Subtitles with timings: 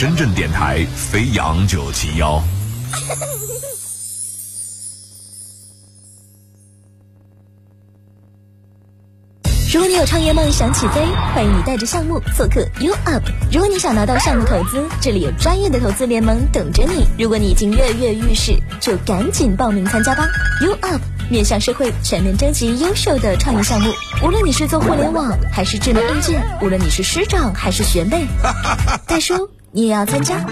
[0.00, 2.40] 深圳电台飞扬九七幺。
[9.70, 11.04] 如果你有创业梦想起飞，
[11.34, 13.22] 欢迎你带着项目做客 U Up。
[13.52, 17.06] 如果你想拿到项目投资，这里有专业的投资联盟等着你。
[17.22, 20.26] 如果你已经跃跃欲试，就赶紧报名参加吧。
[20.62, 23.92] U Up 面向社会全面征集优秀的创业项目，
[24.24, 28.26] 无论你是做互联网还是智能硬件，无论你是师长还是学妹，
[29.06, 30.44] 大叔你也要参加。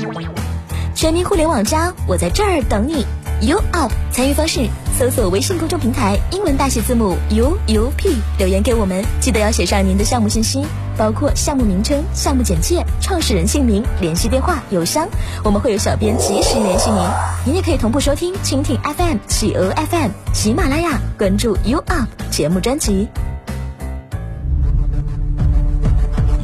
[0.94, 3.06] 全民互联网加，我在这儿等你。
[3.40, 10.66] U Up 参与方式：搜索微信公众平台英文大写字母 U U P，留言给我们，记得要写上您的项目信息，
[10.96, 15.08] 包括项目名称、项目简介、创始人姓名、联系电话、邮箱，
[15.44, 17.00] 我们会有小编及时联系您。
[17.46, 23.06] 您也可以同步收听蜻蜓 FM、企鹅 FM、喜马拉雅，关注 U Up 节目专辑。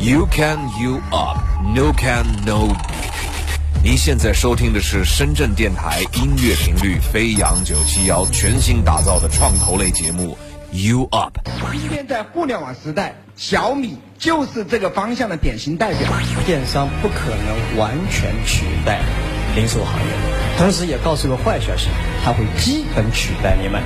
[0.04, 1.38] You can you up,
[1.74, 2.76] no can no。
[3.82, 10.36] 您现在收听的是深圳电台音乐频率飞扬九七幺全新打造的创投类节目
[10.72, 11.38] You Up。
[11.72, 16.12] 今天在互联网时代，小米就是这个方向的典型代表。
[16.44, 19.00] 电商不可能完全取代
[19.54, 20.10] 零售行业，
[20.58, 21.88] 同时也告诉个坏消息，
[22.24, 23.80] 它会基本取代你们。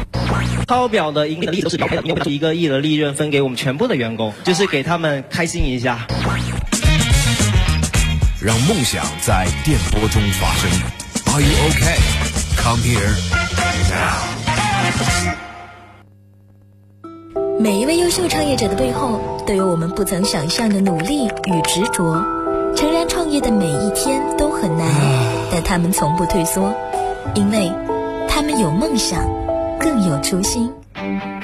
[0.66, 6.06] 抄表的盈利的例子都是表的，因为一个亿的利润分给我们全部的员工，就是给他们开心一下。
[8.41, 10.70] 让梦想在电波中发生。
[11.34, 11.98] Are you okay?
[12.56, 13.14] Come here
[13.91, 14.39] now.
[17.61, 22.37] 每一位优秀创业者的背后，都有我们不曾想象的努力与执着。
[23.28, 24.89] 创业的每一天都很难，
[25.52, 26.74] 但他们从不退缩，
[27.34, 27.70] 因为
[28.27, 29.22] 他们有梦想，
[29.78, 30.72] 更有初心。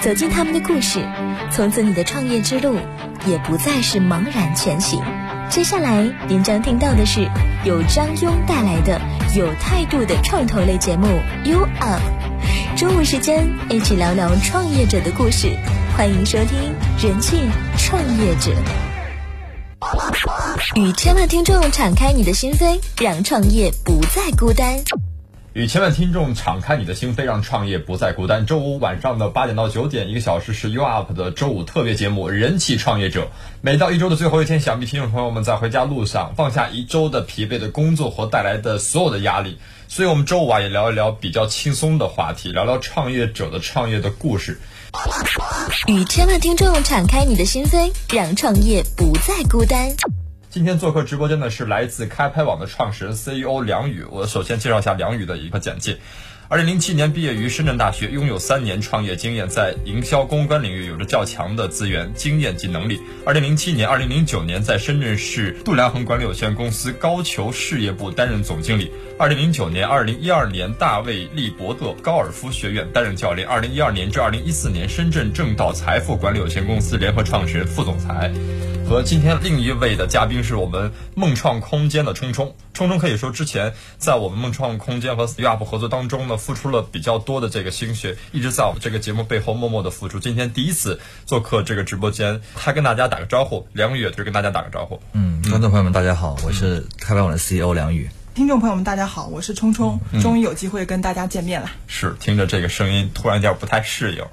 [0.01, 1.07] 走进他们的故事，
[1.51, 2.79] 从此你的创业之路
[3.27, 5.03] 也不再是茫然前行。
[5.51, 7.29] 接下来您将听到的是
[7.67, 8.99] 由张庸带来的
[9.37, 11.07] 有态度的创投类节目
[11.47, 12.01] 《You Up》。
[12.79, 15.51] 中午时间，一起聊聊创业者的故事。
[15.95, 16.59] 欢迎收听
[17.07, 17.43] 《人气
[17.77, 18.53] 创业者》，
[20.73, 24.83] 与千万听众敞开你的心扉，让创业不再孤单。
[25.53, 28.45] 与千万听众敞开你的心扉，让创业不再孤单。
[28.45, 33.25] 周五晚上的八点到九点，一个小时是 U Up 的周五特别节目《人气创业者》。
[33.61, 44.61] 每到一周的最后一天，想必听众朋友们在回家路上放下一周的疲惫的工作和带来的所有的压力，所以我们周五啊也聊一聊比较轻松的话题，聊聊创业者的创业的故事。
[45.87, 49.95] 与千万听众敞开你的心扉，让创业不再孤单。
[50.55, 54.05] 今天做客直播间的是来自开拍网的创始人 CEO 梁宇。
[54.09, 55.99] 我首先介绍一下梁宇的一个简介。
[56.47, 63.01] 二零零七年毕业于深圳大学，拥有三年创业经验，在营销公关领域有着较强的资源、经验及能力。
[63.27, 68.93] 二零零七年、二零零九年在深圳市度量衡管理有限公司高球事业部担任总经理。
[69.19, 73.49] 二零零九年、二零一二年大卫利伯特高尔夫学院担任教练。
[73.49, 78.31] 二零一二年至二零一四年深圳正道财富管理有限公司联合创始人、副总裁。
[78.89, 90.21] 和今天另一位的嘉宾是我们梦创空间的冲冲，冲冲可以说之前在我们梦创空间和 UP 合作当中呢，付出了比较多的这个心血，一直在我们这个节目背后默默的付出。
[90.21, 95.01] 今天第一次做客这个直播间，他跟大家打个招呼，梁宇也跟大家打个招呼。
[95.13, 98.11] 嗯，观众朋友们大家好，我是开拍网的 CEO 梁宇。
[98.35, 101.71] 听众朋友们大家好，我是冲冲，终于有机会跟大家见面了。
[101.87, 104.25] 是听着这个声音，突然间不太适应。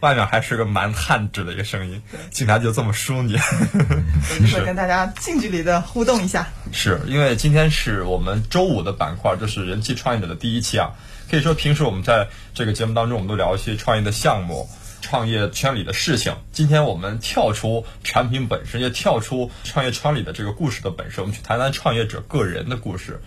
[0.00, 6.48] 外面还是个蛮汉子的一个声音，警察就这么淑女，有机会跟大家近距离的互动一下。
[6.72, 10.92] 是因为今天是我们周五的板块，就是人气创业者的第一期啊。
[11.30, 14.68] 可以说平时我们在这个节目当中，我们都聊一些创业的项目、
[15.02, 16.34] 创业圈里的事情。
[16.50, 23.20] 今天我们跳出产品本身，也跳出创业圈里的这个故事的本身，我们去谈谈创业者个人的故事。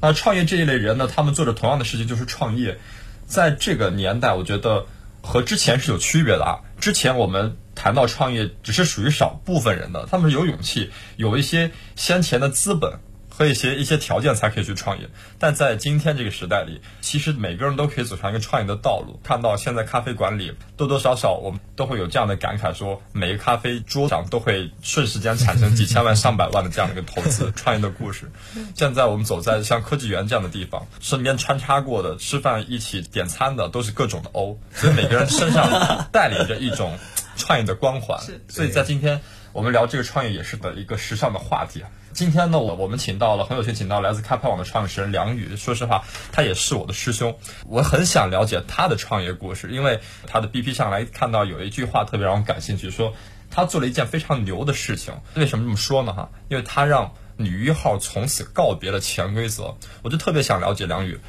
[0.00, 2.78] 那创业这一类人呢，他们做着同样的事情，就是创业。
[3.26, 4.86] 在这个年代，我觉得。
[5.22, 6.58] 和之前是有区别的啊！
[6.80, 12.98] 之前我们谈到创业，只是属于少部分人的，他们是有勇气，有一些先前的资本
[13.40, 15.08] 和一些一些条件才可以去创业。
[15.38, 19.18] 但在今天这个时代里，其实每个人都可以走上一个创业的道路。
[19.24, 28.30] 看到现在咖啡馆里多多少少，我们都会有这样的感慨：说每个咖啡桌上都会瞬时间产生几千万、上百万的这样的一个投资创业的故事。
[28.76, 36.98] 现在我们走在像科技园这样的地方，身边穿插过的吃饭一起点餐的都是各种的欧，所以每个人身上带领着一种
[37.38, 38.20] 创业的光环。
[38.48, 39.22] 所以在今天
[39.54, 41.88] 我们聊这个创业也是的一个时尚的话题啊。
[42.12, 45.56] 今天呢，我我们请到了很有幸请到来自开拍网的创始人梁宇。
[45.56, 53.14] 说实话，他也是我的师兄，我很想了解他的创业故事，因为他的 BP 上来看到有一句话特别让我感兴趣，说
[53.50, 55.14] 他做了一件非常牛的事情。
[55.34, 56.12] 为什么这么说呢？
[56.12, 59.76] 哈，因为他让女一号从此告别了潜规则。
[60.02, 61.20] 我就特别想了解梁宇，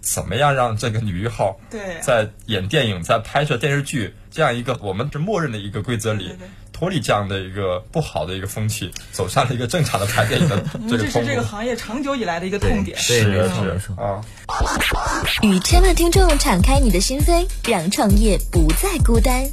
[0.00, 6.36] 怎么样让这个女一号对在演电影、在拍摄电视剧这样一个我们是默认的一个规则里
[6.78, 12.96] 脱离这样的一个不好的一个风气，走上了一个正常的拍电影的这是这个行业长久以来的一个痛点。
[12.96, 13.96] 是错没错。
[13.96, 14.22] 啊，
[15.42, 19.50] 与千万听众敞开你的心扉，让创业不再孤单。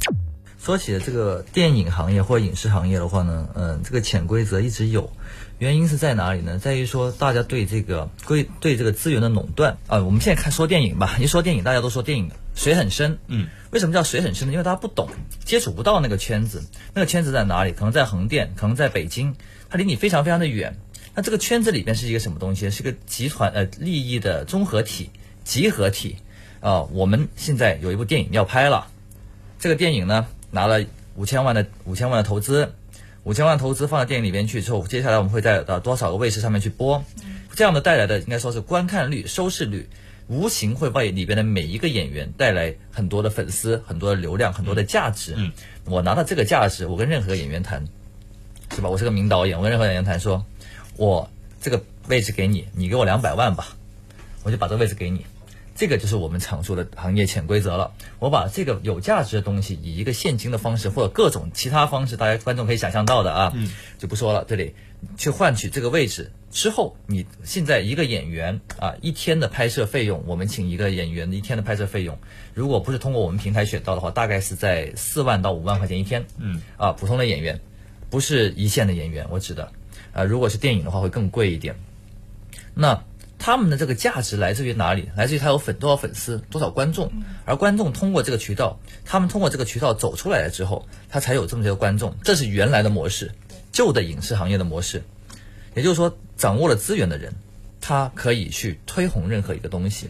[0.62, 5.10] 说起这个电影行业或者影视行业的话呢，嗯，这个潜规则一直有，
[5.58, 6.60] 原因是在哪里呢？
[6.60, 9.98] 在于说大家对这个规对这个资源的垄断啊。
[9.98, 14.52] 我们现在看说电影吧，一说电影，大家都说电影水很深，嗯，为什么叫水很深呢？
[14.52, 15.08] 因为大家不懂，
[15.44, 16.64] 接触不到那个圈子，
[16.94, 17.70] 那个圈子在哪里？
[17.70, 19.36] 可能在横店，可能在北京，
[19.70, 20.76] 它离你非常非常的远。
[21.14, 22.70] 那这个圈子里边是一个什么东西？
[22.70, 25.10] 是个集团呃利益的综合体、
[25.44, 26.16] 集合体。
[26.60, 28.88] 啊、我们现在有一部电影要拍了，
[29.60, 32.72] 这个电影呢拿了五千万的五千万的投资，
[33.22, 37.04] 五千万投资放到电影里边去之后，接下来我们会在呃多少个卫视上面去播，
[37.54, 39.88] 这样的带来的应该说是观看率、收视率，
[40.28, 45.34] 无形会为里边的每一个演员带来很多的粉丝、很多的流量、很多的价值。
[45.36, 45.52] 嗯，
[45.84, 47.84] 我拿到这个价值，我跟任何演员谈，
[48.74, 48.88] 是吧？
[48.88, 50.44] 我是个名导演，我跟任何演员谈说，
[50.96, 51.30] 我
[51.60, 53.76] 这个位置给你，你给我两百万吧，
[54.42, 55.24] 我就把这个位置给你。
[55.76, 57.92] 这个就是我们常说的行业潜规则了。
[58.18, 64.46] 我把这个有价值的东西，以一个现金的方式或者各种其他方式，大家观众可以想象到的啊，嗯，就不说了。
[64.48, 64.74] 这里
[65.18, 72.18] 去换取这个位置之后，你现在一个演员啊一天的拍摄费用，我们请一个演员一天的拍摄费用，
[72.54, 76.24] 如果不是通过我们平台选到的话，大概是在四万到五万块钱一天。
[76.38, 77.60] 嗯，啊，普通的演员，
[78.08, 79.70] 不是一线的演员，我指的。
[80.12, 81.76] 啊，如果是电影的话，会更贵一点。
[82.72, 83.04] 那
[83.38, 85.10] 他们的这个价值来自于哪里？
[85.14, 87.12] 来自于他有粉多少粉丝，多少观众，
[87.44, 92.16] 而观众通过这个渠道，他们通过这个渠道走出来了之后，他才有这么些观众。
[92.22, 93.32] 这是原来的模式，
[93.72, 95.02] 旧的影视行业的模式。
[95.76, 97.34] 也就是说，掌握了资源的人，
[97.82, 100.08] 他可以去推红任何一个东西。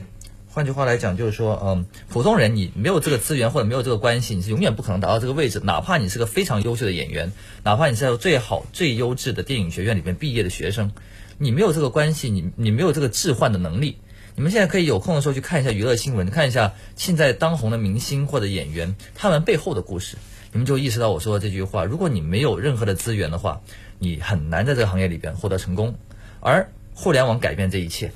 [0.49, 5.61] 换句话来讲，就是说，嗯，普通人你没有这个资源或者没有这个关系，你是永远不可能达到这个位置。
[5.65, 7.33] 哪怕你是个非常优秀的演员，
[7.65, 10.93] 哪怕你是在最好、最优质的电影学院里面毕业的学生，
[11.37, 13.99] 你没有这个关系，你你没有这个置换的能力。
[14.37, 20.17] 你们现在可以有空的时候去看一下娱乐新闻，看一下现在当红的明星或者演员他们背后的故事，
[20.53, 23.61] 你们就意识到我说的这句话：如果你没有任何的资源的话，
[23.99, 25.95] 你很难在这个行业里边获得成功。
[26.41, 28.13] 而互联网改变这一切，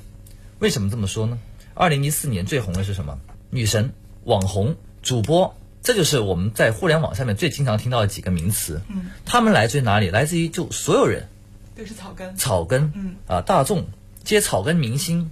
[0.59, 1.37] 为什么这么说呢？
[1.73, 3.19] 二零一四年最红的是什么？
[3.49, 3.93] 女神、
[4.23, 8.81] 网红、主播，这就是我们在互联网上面最经常听到的几个名词。
[8.89, 10.09] 嗯，他们来自于哪里？
[10.09, 11.27] 来自于就所有人，
[11.75, 12.35] 都是草根。
[12.35, 13.85] 草根，嗯啊，大众
[14.23, 15.31] 接草根明星。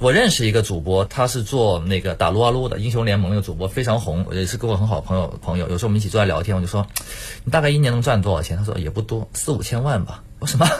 [0.00, 5.68] 我认识一个主播，他是做那个打撸啊撸的英雄联盟那个主播，非常红，也是跟我很好朋友朋友。
[5.68, 6.86] 有时候我们一起坐在聊天，我就说，
[7.44, 8.56] 你大概一年能赚多少钱？
[8.56, 10.22] 他说也不多，四五千万吧。
[10.38, 10.70] 我说什么？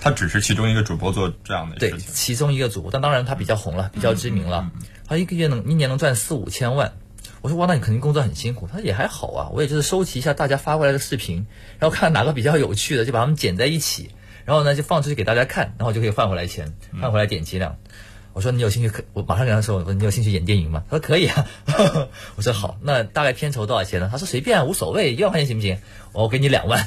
[0.00, 2.06] 他只是其中一个主播做这样的对事，情。
[2.12, 4.70] 其中一个主播，但当然他比较红了，比较知名了，
[5.06, 6.94] 他一个月能一年能赚四五千万。
[7.42, 8.66] 我说哇，那你肯定工作很辛苦。
[8.66, 11.46] 他说也还好啊，我也就是收集一下大家发过来的视频，
[11.78, 14.10] 然后看哪个比较有趣的，就把它们剪在一起，
[14.44, 17.76] 然后呢就放出去给大家看，然后就可以换回来钱，换回来点击量。
[18.36, 20.84] 我说你有兴趣可，我马上跟他说，我说你有兴趣演电影吗？
[20.90, 21.46] 他说可以啊。
[22.36, 24.10] 我说好，那大概片酬多少钱呢？
[24.12, 25.78] 他说随便，无所谓，一万块钱行不行？
[26.12, 26.86] 我给你两万。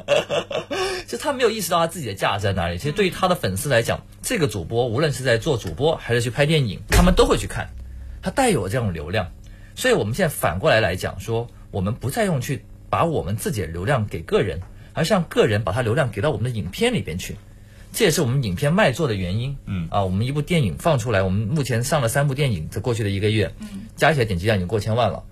[1.06, 2.78] 就他没有意识到他自己的价值在哪里。
[2.78, 7.68] 其实对于他的粉丝来讲，这个主播无论是在做主播还是去拍电影，他们都会去看，
[8.22, 9.30] 他带有这种流量。
[9.74, 14.62] 所以我们现在反过来来讲，说我们不再用去把我们自己的流量给个人，
[14.94, 17.36] 而是让个人把他流量给到我们的影片里边去。
[17.96, 19.56] 这也是我们影片卖座的原因。
[19.64, 23.54] 嗯啊，我们一部电影放出来，我们目前上了三部电影，在过去的一个月，
[23.96, 25.24] 加起来点击量已经过千万了。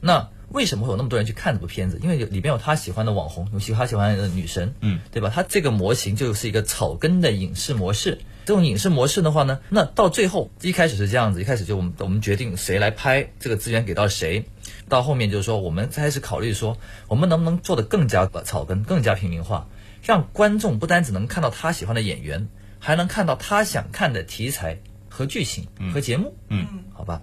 [0.00, 2.00] 那为什么会有那么多人去看这部片子？
[2.02, 5.30] 因为有里边有他喜欢的网红，有喜他喜欢的女神，嗯，对吧？
[5.34, 8.18] 他这个模型就是一个草根的影视模式。
[8.46, 14.44] 这种影视模式的话呢，那到最后一开始是这样子，一开始就我们我们决定谁来拍这个资源给到谁，
[14.88, 19.68] 到后面就是说我们开始考虑说，我们能不能做得更加草根、更加平民化，
[20.06, 22.48] 让观众不单只能看到他喜欢的演员，
[22.78, 26.32] 还能看到他想看的题材和剧情和节目。
[26.48, 27.20] 嗯，好吧。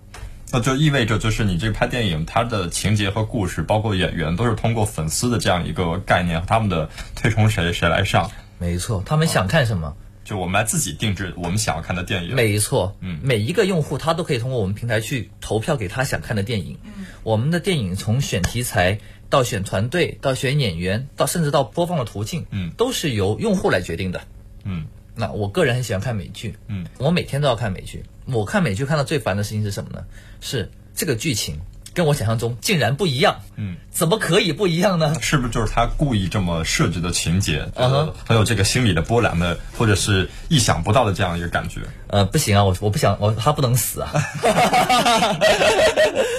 [0.52, 9.96] 那就意味着，就是你这拍电影，它的情节和故事，包括演员，都是通过粉丝的这样一个概念和他们的推崇谁谁来上，没错，他们想看什么？
[10.24, 12.36] 就我们来自己定制我们想要看的电影。
[12.36, 16.78] 没错，嗯每一个用户他都可以通过我们平台去投票给他想看的电影。
[16.84, 19.00] 嗯，我们的电影从选题材
[19.30, 24.22] 到选团队，到选演员，到甚至到播放的途径，嗯都是由用户来决定的。
[24.64, 28.04] 嗯那我个人很喜欢看美剧，嗯，我每天都要看美剧。
[28.26, 30.06] 我看美剧看到最烦的事情是什么呢？
[30.40, 31.60] 是这个剧情
[31.94, 33.42] 跟我想象中竟然不一样。
[33.56, 35.16] 嗯，怎么可以不一样呢？
[35.22, 41.82] 是不是就是他故意这么设置的情节，觉嗯哼得很有这个心理的波澜的，或者是意想不到的这样一个感觉？
[42.08, 44.12] 呃，不行啊，我我不想，我 他不能死啊，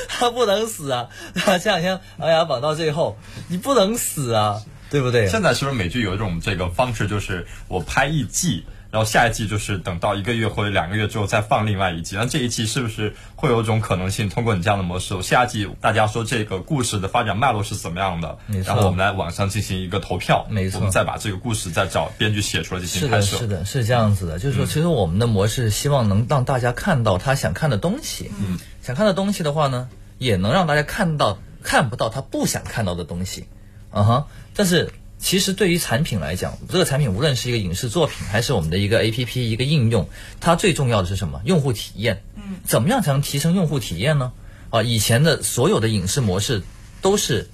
[0.08, 1.08] 他不能死啊！
[1.34, 3.16] 前两天《琅琊榜》到最后，
[3.48, 5.28] 你不能死啊，对不对？
[5.28, 12.14] 现在是不是美剧有一种这个方式，就是我拍一季，然后下一季就是等到一个月或者两个月之后再放另外一季？
[12.14, 23.36] 那这一季是不是会有一种可能性，通过你这样的模式，我下一季大家说这个故事的发展脉络是怎么样的没，错然后我们来网上进行一个投票，没错我们再把这个故事再找编剧写出来进是的，行拍摄。
[23.38, 24.38] 是的，是这样子的。
[24.38, 28.30] 就是说，其实我们的模式希望能让大家看到他想看的东西。
[28.38, 33.48] 嗯，想看的东西的话呢，也能让大家看到看不到他不想看到的东西。
[33.90, 34.24] 嗯哼，
[34.54, 34.92] 但是
[35.24, 40.06] 其实对于产品来讲，这个产品无论是一个影视作品，还是我们的一个 A P P 一个应用，
[40.38, 41.40] 它最重要的是什么？
[41.46, 42.22] 用户体验。
[42.36, 44.32] 嗯，怎么样才能提升用户体验呢？
[44.68, 46.62] 啊，以前的所有的影视模式
[47.00, 47.48] 都是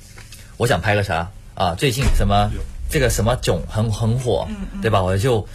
[0.56, 1.76] 我想拍个啥啊？
[1.76, 2.50] 最近什么
[2.90, 4.48] 这个什么囧很很火，
[4.82, 5.00] 对吧？
[5.04, 5.46] 我就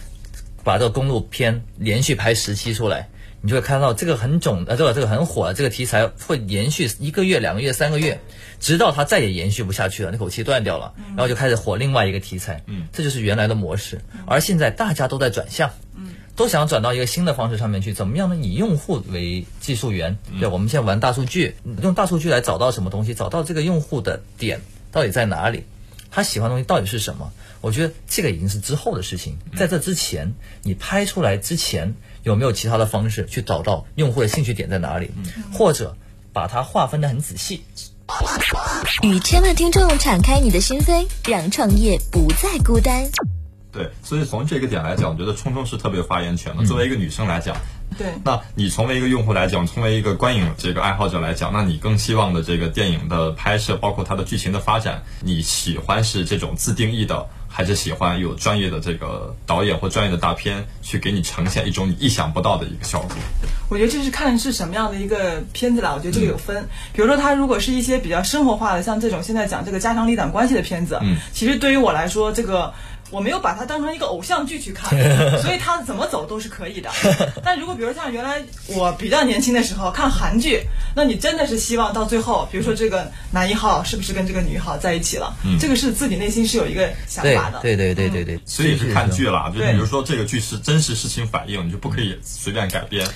[0.64, 8.20] 把这个公路片连续拍十期出来，你就会看到这个很肿呃，这个这个很火的这个题材会延续一个月、两个月、三个月，
[8.58, 14.00] 直到它再也延续不下去了，那口气断掉了，然后就开始火另外一个题材，嗯，这就是原来的模式。
[14.26, 18.36] 而现在大家都在转向，嗯，都想转到一个新的方式上面去，怎么样呢？
[18.36, 25.64] 以用户为技术员，对，我们现在玩大数据，用大数据来找到什么东西，找到这个用户的点到底在哪里。
[26.08, 27.30] 他喜欢的东西到底是什么？
[27.60, 29.36] 我觉得这个已经是之后的事情。
[29.54, 31.94] 在这之前，你拍出来之前，
[32.26, 35.12] 有没有其他的方式去找到用户的兴趣点在哪里，
[35.52, 35.96] 或者
[36.32, 37.62] 把它划分的很仔细？
[39.02, 43.08] 与千万听众敞开你的心扉，让创业不再孤单。
[43.70, 46.66] 对，所以从这个点来讲，我觉得冲冲是特别有发言权的。
[46.66, 47.56] 作为一个女生来讲，
[47.96, 63.08] 对，那你作为一个用户来讲，作为一个观影这个爱好者来讲，那你更希望的这个电影的拍摄，包括它的剧情的发展，你喜欢是这种自定义的，还是喜欢有专业的这个导演或专业的大片去给你呈现一种你意想不到的一个效果？
[63.70, 65.94] 我觉得这是看是什么样的一个片子啦。
[65.96, 72.74] 我觉得这个有分，比如说它如果是一些比较生活化的，像这种现在讲这个家长里短关系的片子，嗯，其实对于我来说，这个。
[73.10, 74.90] 我没有把它当成一个偶像剧去看，
[75.42, 76.90] 所以它怎么走都是可以的。
[77.44, 80.62] 但如果比如像原来我比较年轻的时候看韩剧，
[80.94, 85.34] 那你真的是希望到最后，比如说这个男一号是不是跟这个女一号在一起了？
[85.44, 87.60] 嗯这个是自己内心是有一个想法的。
[87.60, 93.06] 对对对对对，所以是看剧了，就比如说这个剧是真实事情反映，你就不可以随便改编。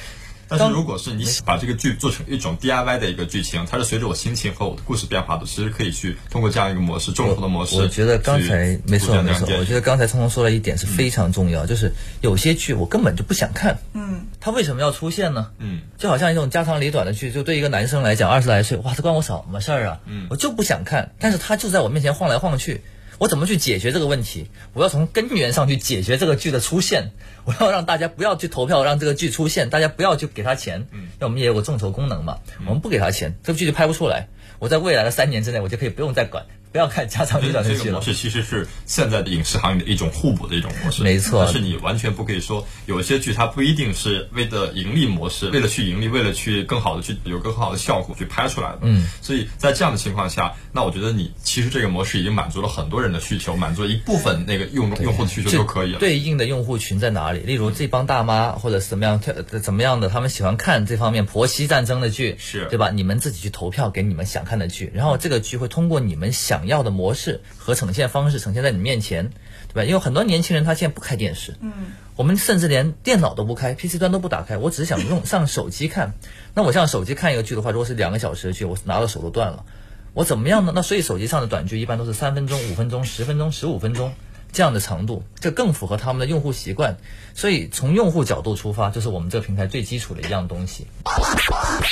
[0.51, 7.77] 但是如果是你把这个剧做成一种 DIY 的一个剧情，它是随着我心情和我的故事变化的，其实可以去通过这样一个模式，综合的模式。
[7.77, 15.51] 我觉得刚才没错没错，我觉得刚才聪聪说了一点是非常重要，就是有些剧我根本就不想看，嗯，它为什么要出现呢？
[15.59, 20.01] 嗯，就好像一种家长里短的剧，就对一个男生来讲，二十来岁，哇，这关我什么事儿啊？
[20.07, 22.83] 嗯我就不想看，但是他就在我面前晃来晃去。
[23.21, 24.47] 我怎么去解决这个问题？
[24.73, 27.11] 我要从根源上去解决这个剧的出现。
[27.45, 30.87] 我要让大家不要去投票，让这个剧出现，大家不要去给他钱。
[30.91, 34.29] 嗯，那我们也有个众筹功能嘛，我们不给他钱，这个剧就拍不出来。
[34.59, 38.01] 我在未来的三年之内，我就可以不用再管，不要看家长里短 这个模。
[38.01, 48.79] 式其实是现在的影视行业的一种互补的一种模式，没错但是你完全不可以说有些剧它不一定是为了盈利模式，为了去盈利，为了去更好的去有更好的效果去拍出来的。
[48.83, 55.99] 嗯，所以在这样的情况下，那我觉得你其实这个模式已经满足了很多人的需求，满足了一部分那个用用户的需求就可以了。
[55.99, 57.41] 对应的用户群在哪里？
[57.41, 59.21] 例如这帮大妈或者是怎么样
[59.63, 62.91] 怎么样的，他们喜欢看这方面婆媳战争的剧，是对吧？
[62.91, 69.31] 你们自己去投票给你们想看的剧，然后这个剧会通过你们想要的模式和呈现方式呈现在你面前，
[69.69, 69.85] 对吧？
[69.85, 71.73] 因为很多年轻人他现在不开电视，嗯，
[72.17, 76.15] 我们甚至连电脑都不开，PC 端都不打开，我只是想用上手机看。
[76.55, 79.65] 那我上手机看一个剧的话，如果是两个小时的剧，我拿到手都断了。
[80.13, 80.73] 我怎么样呢？
[80.75, 84.13] 那所以手机上的短剧一般都是三分钟、五分钟、十分钟、十五分钟
[84.51, 86.97] 这样的长度，这更符合他们的用户习惯。
[87.33, 90.89] 所以从用户角度出发，就是我们这个平台最基础的一样东西。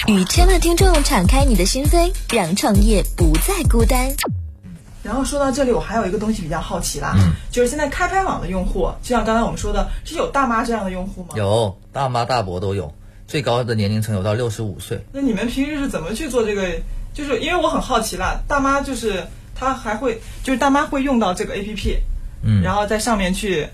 [0.08, 4.12] 与千万听众敞开你的心扉，让创业不再孤单。
[5.08, 11.30] 然后说到这里，我还有一个东西比较好奇啦，嗯就是现在开拍网的用户，就像刚才我们说的，是有大妈这样的用户吗？。
[11.34, 12.92] 有大妈大伯都有，
[13.26, 15.02] 最高的年龄层有到六十五岁。
[15.10, 16.62] 那你们平时是怎么去做这个？
[17.14, 21.96] 就是因为我很好奇啦，大妈就是她还会，就是大妈会用到这个 A P P，
[22.42, 23.66] 嗯然后在上面去，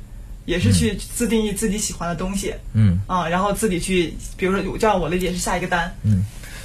[0.46, 6.24] 也是去自定义自己喜欢的东西，嗯啊，然后自己去，比如说这样我理解是下一个单，嗯，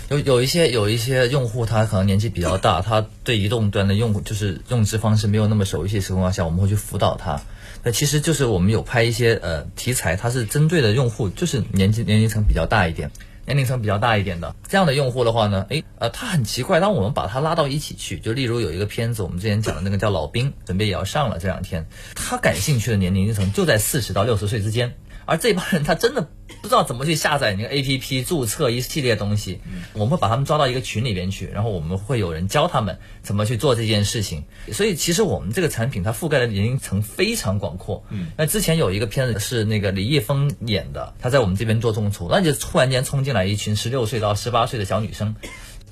[0.10, 7.40] 有有一些有一些用户他可能年纪比较大，他对移动端的用户就是用之方式没有那么熟悉的情况下，我们会去辅导他。
[7.84, 13.12] 那其实就是我们有拍一些呃题材，它是针对的用户就是年纪年龄层比较大一点。
[13.46, 24.94] 年龄层比较大一点的这样的用户的话呢，诶，呃，他很奇怪，当我们把他拉到一起去，就例如有一个片子，我们之前讲的那个叫《老兵》，准备也要上了，这两天，他感兴趣的年龄层就在四十到六十岁之间。
[25.30, 26.28] 而这帮人他真的
[26.62, 29.62] 不知道怎么去下载那个 A P P 注册一系列东西，
[29.94, 34.44] 我们会把他们抓到一个群里边去，然后我们会有人教他们怎么去做这件事情。
[34.74, 38.04] 所以其实我们这个产品它覆盖的年龄层非常广阔。
[38.10, 45.36] 嗯，那之前有一个片子是那个李易峰演的，他在我们这边做众筹，那就突然间冲进来一群十六岁到十八岁的小女生。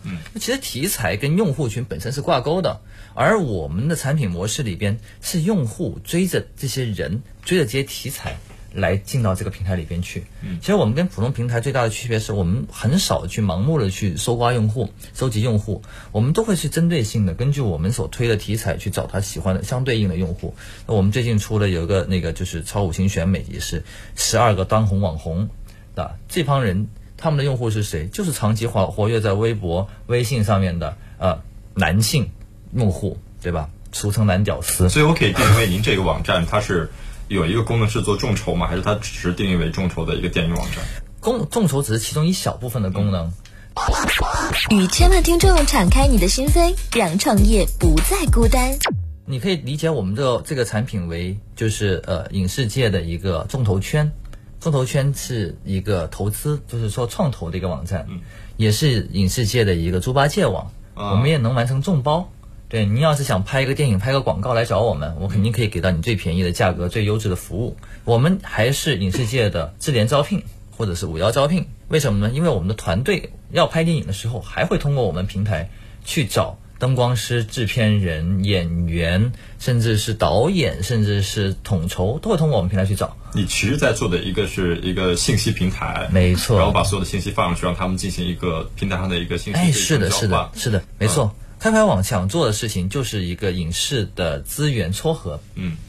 [0.03, 2.81] 嗯，其实题材跟用户群本身是挂钩的，
[3.13, 8.37] 而我们的产品模式里边是用户追着这些人，追着这些题材。
[8.73, 10.25] 来进到这个平台里边去。
[10.41, 15.81] 嗯，其实我们跟普通平台最大的区别是我们很少去盲目的去搜刮用户、收集用户，
[16.11, 20.55] 我们都会去针对性的根据我们所推的题材去找他喜欢的相对应的用户。
[20.85, 23.83] 那我们最近出了有一个那个就是超五星选美，也是
[24.15, 25.49] 十二个当红网红
[25.95, 28.07] 的这帮人，他们的用户是谁？
[28.07, 31.41] 就是长期活活跃在微博、微信上面的呃
[31.73, 32.29] 男性
[32.73, 33.69] 用户，对吧？
[33.91, 34.89] 俗称男屌丝。
[34.89, 36.89] 所以我可以定位您这个网站，它是。
[37.27, 38.67] 有一个功能是做众筹吗？
[38.67, 40.77] 还是它只是定义为众筹的一个电影网站？
[41.19, 43.31] 公众筹只是其中一小部分的功能。
[44.71, 48.75] 与千万听众敞开你的心扉，让创业不再孤单。
[49.25, 54.11] 你可以理解我们的这个产品为，就是呃影视界的一个众筹圈。
[54.59, 58.07] 众筹圈是一个投资，就是说创投的一个网站，
[58.55, 60.71] 也是影视界的一个猪八戒网。
[60.95, 62.31] 我们也能完成众包。
[62.69, 67.77] 对，您要是想拍一个电影、拍个广告来找我们，我肯定可以给到你最便宜的价格、最优质的服务。
[68.03, 70.43] 我们还是影视界的智联招聘
[70.75, 72.33] 或者是五幺招聘，为什么呢？
[72.33, 75.69] 因为我们的团队要拍电影的时候，还会通过我们平台
[76.03, 83.15] 去找灯光师、制片人、演员，甚至是导演，甚至是统筹，都会通过我们平台去找。
[83.33, 91.33] 你其实，在做的一个是一个信息平台，没错，然后把所有的信息放上去，让他们进行一个平台上的一个信息哎，是的，是的，是的，没错。
[91.59, 95.39] 开拍网想做的事情就是一个影视的资源撮合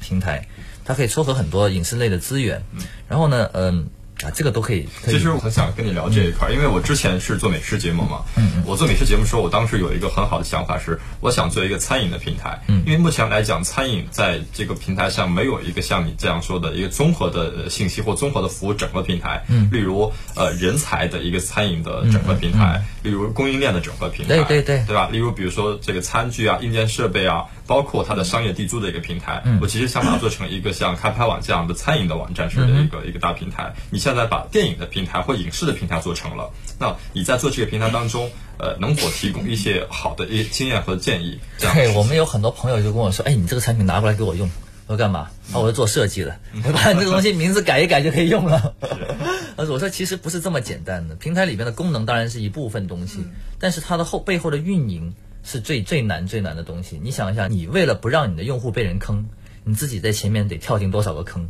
[0.00, 0.46] 平台，
[0.84, 2.62] 它可以撮合很多影视类的资源，
[3.08, 3.88] 然后呢，嗯。
[4.24, 4.88] 啊，这个都可以。
[5.04, 8.22] 其实我很想跟你聊这一块，因为我之前是做美食节目嘛。
[8.36, 12.60] 嗯我做美食节目的时候，我当时有一个很好的想法是，我想做一个餐饮的平台。
[12.66, 12.82] 嗯。
[12.84, 19.44] 因为目前来讲，餐饮在这个平台上没有一个像你这样说的一个综合的信息或综合的服务整个平台。
[19.48, 19.68] 嗯。
[19.72, 24.34] 例如，呃，人才的一个餐饮的整个平台，例如供应链的整个平台。
[24.34, 24.84] 对对对。
[24.86, 25.08] 对吧？
[25.10, 27.44] 例如，比如说这个餐具啊、硬件设备啊。
[27.68, 33.74] 包括它的商业地租的一个平台，我其实想把它做成一个像开拍网这样的餐饮的网站式的一个一个大平台。
[33.90, 36.50] 你现在把电影的平台或影视的平台做成了，
[36.80, 41.38] 那你在做这个平台当中，呃，能否提供一些好的一些经验和建议？
[41.60, 44.50] 对我们有很多朋友就跟我说，哎，你这个产品拿过来给我用，
[44.86, 45.28] 我说干嘛？
[45.52, 46.40] 啊，我是做设计的，
[46.72, 48.74] 把你这个东西名字改一改就可以用了。
[49.58, 53.26] 我说其实不是这么简单的，平台里面的功能当然是一部分东西，
[53.60, 55.12] 但是它的后背后的运营。
[55.50, 57.00] 是最最难最难的东西。
[57.02, 59.24] 你想一下，你为了不让你的用户被人坑，
[59.64, 61.48] 你自己在前面得跳进多少个坑，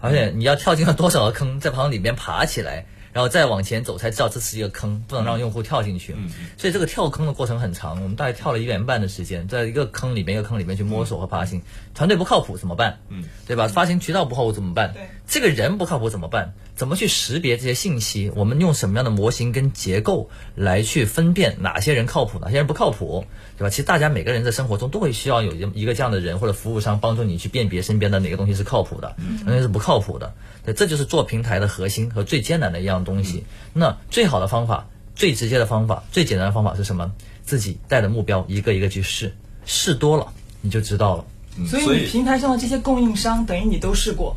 [0.00, 2.86] 而且你要跳进了多少个坑，再往里面爬起来。
[3.12, 6.14] 然后再往前走才知道这是一个坑，不能让用户跳进去。
[6.56, 11.62] 所以这个跳坑的过程很长，我们大概跳了一年半的时间，在一个坑里面一个坑里面去摸索和爬行。
[11.94, 13.00] 团队不靠谱怎么办？
[13.08, 13.66] 嗯，对吧？
[13.68, 14.92] 发行渠道不靠谱怎么办？
[14.92, 16.54] 对，这个人不靠谱怎么办？
[16.76, 18.30] 怎么去识别这些信息？
[18.36, 23.24] 我们用什么样的模型跟结构来去分辨哪些人靠谱，哪些人不靠谱？
[23.56, 23.70] 对吧？
[23.70, 30.32] 其实大家每个人在生活中都会需要有一一个这样的人或者服务商帮助你去辨别身边的哪个东西是靠谱的，哪些是不靠谱的。
[30.68, 33.44] 对，这就是做平台的核心和最艰难的一样东西。
[33.72, 37.10] 那最好的方法、最直接的方法、最简单的方法是什么？
[37.42, 41.24] 自己带着目标，一个一个去试，试多了你就知道了。
[41.66, 44.36] 所以，你平台上的这些供应商，等于你都试过，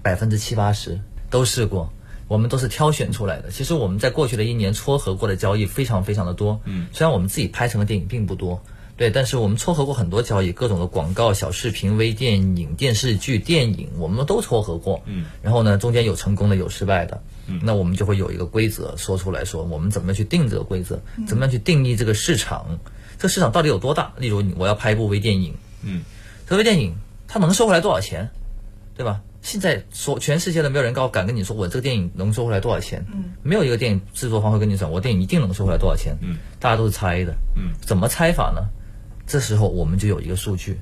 [0.00, 1.92] 百分之七八十都试过。
[2.28, 3.50] 我们都是挑选出来的。
[3.50, 6.60] 其实我们在过去的一年撮合过的交易非常非常的多。
[6.64, 8.62] 嗯，虽然我们自己拍成的电影并不多。
[8.96, 15.02] 对，但是我们撮合过很多交易，各种的广告、小视频、微电影、电视剧、电影，我们都撮合过。
[15.06, 17.22] 嗯，然后呢，中间有成功的，有失败的。
[17.46, 22.78] 嗯，那我们就会有一个规则说出来说，我们怎么去定这个规则，怎么样去定义这个市场，
[23.16, 24.12] 这个市场到底有多大？
[24.18, 26.02] 例如，我要拍一部微电影，嗯，
[26.46, 26.94] 这微电影
[27.26, 28.30] 它能收回来多少钱，
[28.96, 29.22] 对吧？
[29.40, 38.68] 现在说全世界的没有人告敢跟你说我这个电影能收回来多少钱，嗯，没有一个电影制作方会跟你讲我电影一定能收回来多少钱，嗯，大家都是猜的，嗯，怎么猜法呢？
[39.26, 40.78] 这时候我们就有一个数据，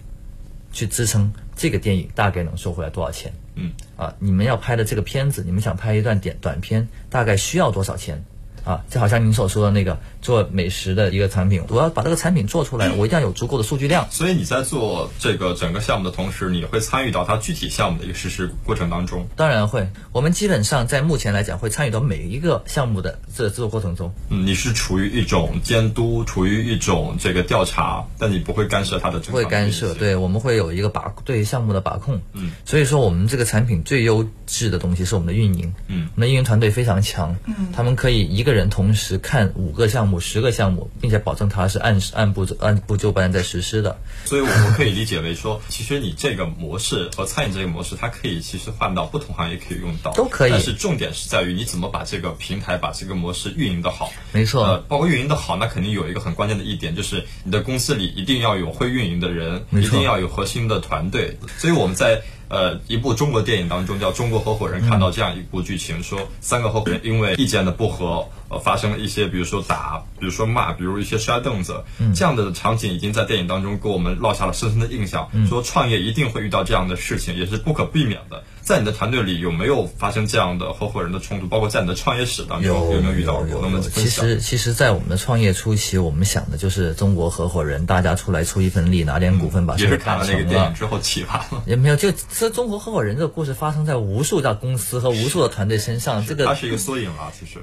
[0.72, 3.32] 去支撑这个电影大概能收回来多少钱。
[3.54, 8.24] 嗯，啊，你们要拍的这个片子，你们想拍一段点短片，大概需要多少钱？
[8.64, 14.06] 啊，就好像您所说的那个做美食的一个产品，我要把这个产品做出来，我一定要有足够的数据量。
[14.10, 19.26] 所以你在做这个整个项目的同时，你会参与到它具体项目的一个实施过程当中。
[19.36, 24.12] 当然会，我们基本上在目前来讲会参与到每一个项目的这制作过程中。
[24.28, 32.20] 嗯，你是处于一种监督，处于一种这个调查，但你不会干涉它的不会干涉，对，我们会有一个把对项目的把控。
[32.34, 35.72] 嗯，所以说我们这个产品最优质的东西是我们的运营。
[35.86, 37.36] 嗯，我们的运营团队非常强。
[37.46, 43.98] 嗯，他们可以一个人同时看五个项目、十个项目，并且保证它是按按部按部就班在实施的。
[44.24, 50.50] 所以我们可以理解为说，其实你这个模式和餐饮这个模式，它可以其实换到不同行业可以用到，都可以。
[50.50, 54.12] 但是重点是在于你怎么把这个平台、把这个模式运营的好。
[54.32, 54.64] 没错。
[54.64, 61.38] 呃，包括运营的好，那肯定有一个很关键的一点，就是你的公司里一定要有会运营的人，一定要有核心的团队。
[61.56, 62.22] 所以我们在。
[62.50, 75.30] 呃，一部中国电影当中叫《中国合伙人》，看到这样一部剧情，说三个合伙人因为意见的不合，呃，发生了一些，比如说打，比如说骂，比如一些摔凳子，这样的场景已经在电影当中给我们烙下了深深的印象。
[75.48, 78.42] 说创业一定会遇到这样的事情，也是不可避免的。
[78.70, 81.48] 在你的团队里有没有发生这样的合伙人的冲突？
[81.48, 83.58] 包括在你的创业史当中有没有遇到过？
[83.60, 90.32] 那么其实，其实，在我们的创业初期，我们想的就是中国合伙人，大家出来出一份力，拿点股份把事儿干成了。
[90.34, 91.64] 也是看了那个电影之后启发了。
[91.66, 96.24] 也没有，就这中国合伙人这个故事发生在无数家公司和无数的团队身上。
[96.24, 97.58] 这个它是一个缩影啊，其实。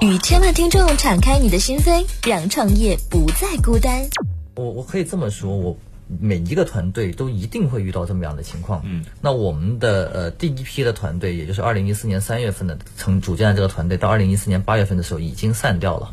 [0.00, 4.08] 与千万听众敞开你的心扉，让创业不再孤单。
[4.54, 5.76] 我我可以这么说，我。
[6.18, 8.82] 每一个团队都一定会遇到这么样的情况。
[8.84, 16.12] 嗯，那我们的呃第一批的团队，也就是二零一四年三月份的成组建的这个团队，到二零一四年八月份的时候已经散掉了。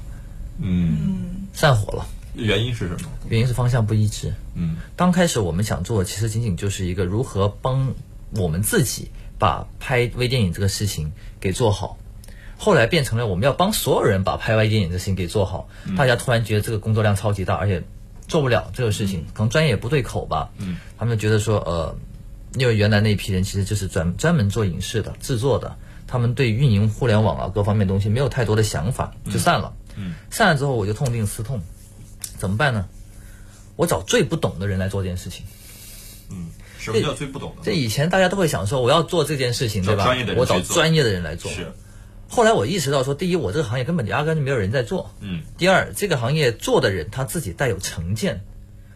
[0.62, 2.06] 嗯，散伙了。
[2.36, 3.10] 原因是什么？
[3.28, 4.34] 原因是方向不一致。
[4.54, 7.96] 嗯，刚开始我们想做，其实仅仅就是一个如何帮
[8.36, 11.98] 我们自己把拍微电影这个事情给做好，
[12.58, 15.68] 后来变成了我们要帮所有人把拍微电影的事情给做好。
[15.98, 17.82] 大家突然觉得这个工作量超级大，而且。
[18.28, 20.50] 做不了这个事情，可能专业也不对口吧。
[20.58, 21.98] 嗯，他们觉得说，呃，
[22.56, 25.76] 因为原来那一批人其实就是专专门做影视的、制作的，
[26.08, 29.74] 他们对运营互联网啊各方面东西没有太多的想法，就散了。
[29.96, 31.62] 嗯，散了之后我就痛定思痛，
[32.38, 32.88] 怎么办呢？
[33.76, 35.46] 我找最不懂的人来做这件事情。
[36.30, 36.48] 嗯，
[36.80, 37.62] 什么叫最不懂的？
[37.63, 40.16] 这以前大家都会想说，我要做这件事情，对吧？
[40.36, 41.52] 我找专业的人来做。
[41.52, 41.72] 是。
[42.30, 45.12] 后来我意识到，说第一，我这个行业根本压根就没有人在做。
[45.22, 45.42] 嗯。
[45.58, 48.42] 第二，这个行业做的人他自己带有成见，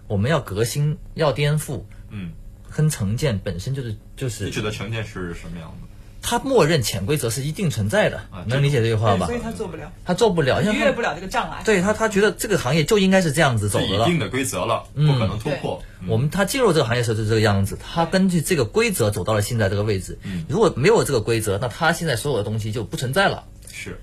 [0.08, 1.84] 我们要革新，要颠覆。
[2.10, 2.32] 嗯。
[2.70, 4.46] 跟成见本身就是就是。
[4.46, 5.88] 你指的成见是什么样的？
[6.22, 9.26] 他默认潜规则是一定存在的，能理解这句话吧？
[9.26, 11.64] 所以他做不了，他做不了，逾越不了这个障碍。
[11.66, 15.84] 对他，他觉得这个行业就应该是这样子走的了，一定的规则了，不可能突破。
[16.08, 20.20] 我们他进入这个行业时候就是这个样子，他根据这个规则走到了现在这个位置。
[20.48, 23.46] 如果没有这个规则，那他现在所有的东西就不存在了。
[23.72, 24.00] 是。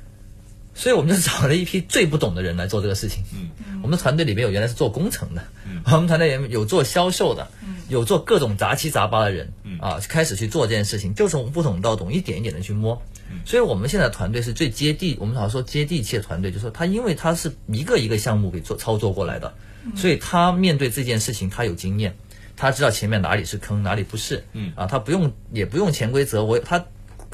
[0.78, 3.24] 所以我们就找了一批最不懂的人来做这个事情。
[3.34, 13.02] 嗯，我们的团队里面有原来是做工程的，嗯，我们团队里有做销售的，嗯，有做各种杂七杂八的人，嗯啊，开始去做这件事情，就从不懂到懂，一点一点的去摸。
[13.44, 19.52] 所以我们现在团队是最接地，我们好像说接地气的团队，就是说他因为他是一个一个项目给做操作过来的，
[19.96, 22.16] 所以他面对这件事情他有经验，
[22.56, 26.86] 他知道前面哪里是坑，哪里不是，嗯啊，他不用也不用潜规则，我他。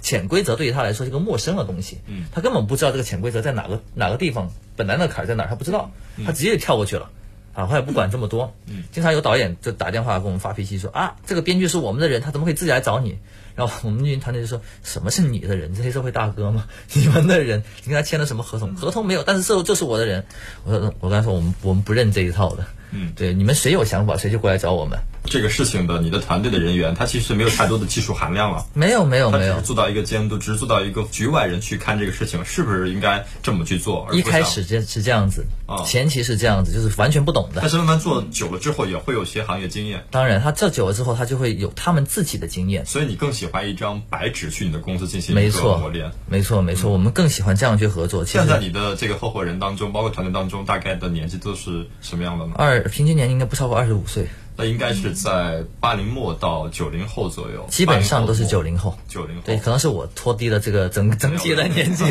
[0.04, 5.90] 潜规则对于他来说是个陌生的东西，嗯，他根本不知道这个潜规则在哪个哪个地方，本来那坎在哪儿，他不知道，
[6.26, 7.10] 他直接就跳过去了，
[7.54, 13.18] 啊，他也不管这么多，嗯，经常有导演就打电话给我们发脾气说啊，这个编剧是我们的人，他怎么可以自己来找你？
[13.56, 15.74] 然后我们运营团队就说什么是你的人？
[15.74, 16.66] 这黑社会大哥吗？
[16.92, 17.62] 你们的人？
[17.84, 18.74] 你跟他签了什么合同？
[18.74, 20.22] 合同没有，但是这就是我的人。
[20.64, 24.98] 我说我跟他说我们我们不认这一套的，嗯，对，你们谁有想法谁就过来找我们。
[25.24, 28.66] 这个事情的，你的团队的人员，他其实没有太多的技术含量了。
[28.74, 34.07] 没有，没有，没有，做到一个监督，只是做到一个局外人去看这个事情是不是应该这么去做。
[34.12, 37.62] 一开始这是这样子，啊，前期是这样子，就是完全不懂的。
[37.62, 40.04] 但是慢慢做久了之后，也会有些行业经验。
[40.11, 42.85] 当然，他做久了之后，他就会有他们自己的经验。
[42.85, 46.12] 所以你更喜欢一张白纸去你的公司进行没错磨练。
[46.28, 48.26] 没错，没错，我们更喜欢这样去合作。
[48.26, 52.52] 现在你的这个合伙人当中，包括团队当中，大概的年纪都是什么样的呢？
[52.59, 54.27] 二平均年龄应该不超过二十五岁。
[54.57, 58.97] 那应该是在八零末到九零后左右，基本上都是九零后。
[59.09, 62.05] 九零后对，可能是我拖低了这个整整体的年纪。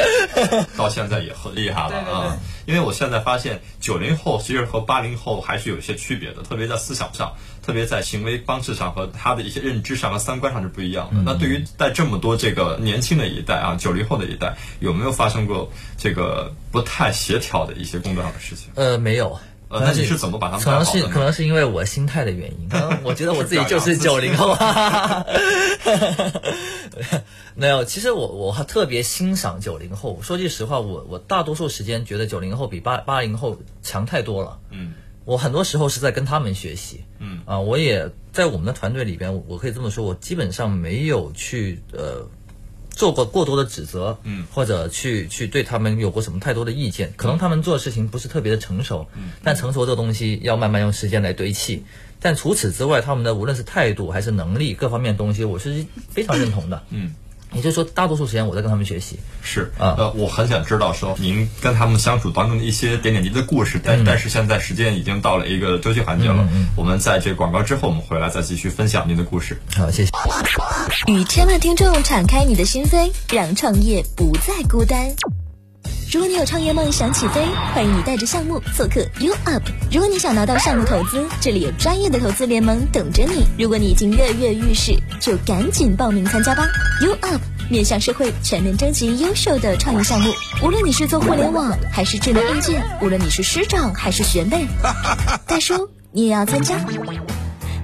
[0.76, 2.38] 到现在也很厉害了啊！
[2.66, 11.22] 因为我现在发现九零后其实和八零后还是有一些区别的，特别在思想上，特别在行为方式上和他的一些认知上和三观上是不一样的。
[11.24, 18.68] 那对于在这么多这个年轻的一代啊，九零后的一代，有没有发生过这个不太协调的一些工作上的事情？
[18.74, 19.40] 呃，没有。
[19.70, 20.84] 呃，那你是怎么把他们可能？
[20.84, 24.56] 是可能是因为我心态的原因，可能我觉得我自己就是九零后。
[27.54, 30.18] 没有，其实我我还特别欣赏九零后。
[30.22, 34.58] 说句实话，我我大多数时间觉得九零后比八八零后强太多了。
[34.70, 34.94] 嗯
[35.26, 37.04] 我很多时候是在跟他们学习。
[37.20, 42.26] 嗯啊，我也在我们的团队里边，我我可以这么说，我基本上没有去呃
[42.90, 47.12] 做过过多的指责，嗯或者去去对他们有过什么太多的意见。
[47.16, 51.84] 可能他们做的事情不是特别的成熟，嗯但成熟这个东西要慢慢用时间来堆砌。
[52.22, 56.82] 但除此之外，他们的无论是态度还是能力各方面的东西，我是非常认同的。
[56.90, 57.14] 嗯，
[57.52, 59.18] 也就是说，大多数时间我在跟他们学习。
[59.42, 69.60] 是啊呃，我很想知道说您跟他们相处当中的一些点点滴滴的故事，但、但是现在时间已经到了一个休息环节了，我们在这个广告之后，我们回来再继续分享您的故事。
[69.74, 70.10] 好，谢谢。
[71.06, 75.39] 与千万听众敞开你的心扉，让创业不再孤单。
[76.12, 77.40] 如果你有创业梦想起飞，
[77.72, 79.62] 欢迎你带着项目做客 U Up。
[79.92, 83.46] 如果你想拿到项目投资，这里有专业的投资联盟等着你。
[83.56, 86.66] 如果你已经跃跃欲试，就赶紧报名参加吧。
[87.02, 90.32] U Up 面向社会全面征集优秀的创业项目，
[90.64, 94.66] 无论你是做互联网还是智能硬件，无论你是师长还是学妹，
[95.46, 96.74] 大叔你也要参加。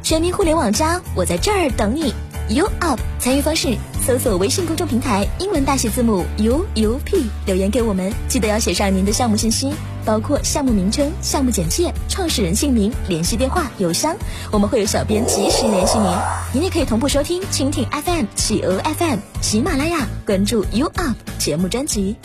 [0.03, 2.12] 全民互联网加，我在这儿等你。
[2.48, 9.72] U Up 参与方式：搜索微信公众平台英文大写字母 U U P 留言给我们，记得要写上您的项目信息，
[10.04, 14.16] 包括项目名称、项目简介、创始人姓名、联系电话、邮箱，
[14.52, 16.09] 我们会有小编及时联系您。
[16.52, 22.16] 您也可以同步收听蜻蜓 FM、企鹅 FM、喜马拉雅，关注 U Up 节目专辑。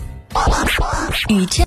[1.28, 1.60] 与千